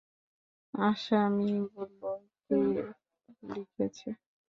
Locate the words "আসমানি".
0.73-1.47